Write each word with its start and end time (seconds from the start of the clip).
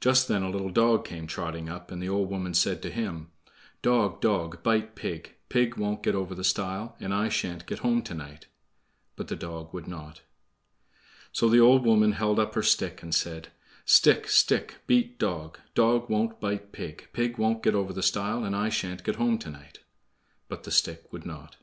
Just 0.00 0.28
then 0.28 0.44
a 0.44 0.50
little 0.50 0.70
dog 0.70 1.04
came 1.04 1.26
trotting 1.26 1.68
up, 1.68 1.90
and 1.90 2.00
the 2.00 2.08
old 2.08 2.30
woman 2.30 2.54
said 2.54 2.80
to 2.82 2.92
him: 2.92 3.32
"Dog, 3.82 4.20
dog, 4.20 4.62
bite 4.62 4.94
pig; 4.94 5.34
Pig 5.48 5.76
won't 5.76 6.04
get 6.04 6.14
over 6.14 6.32
the 6.32 6.44
stile, 6.44 6.94
And 7.00 7.12
I 7.12 7.28
sha'n't 7.28 7.66
get 7.66 7.80
home 7.80 8.02
to 8.02 8.14
night." 8.14 8.46
But 9.16 9.26
the 9.26 9.34
dog 9.34 9.74
would 9.74 9.88
not. 9.88 10.20
So 11.32 11.48
the 11.48 11.58
old 11.58 11.84
woman 11.84 12.12
held 12.12 12.38
up 12.38 12.54
her 12.54 12.62
stick, 12.62 13.02
and 13.02 13.12
said: 13.12 13.48
"Stick, 13.84 14.28
stick, 14.28 14.76
beat 14.86 15.18
dog; 15.18 15.58
Dog 15.74 16.08
won't 16.08 16.40
bite 16.40 16.70
pig; 16.70 17.08
Pig 17.12 17.36
won't 17.36 17.64
get 17.64 17.74
over 17.74 17.92
the 17.92 18.00
stile, 18.00 18.44
And 18.44 18.54
I 18.54 18.68
sha'n't 18.68 19.02
get 19.02 19.16
home 19.16 19.38
to 19.38 19.50
night." 19.50 19.80
But 20.46 20.62
the 20.62 20.70
stick 20.70 21.12
would 21.12 21.26
not. 21.26 21.56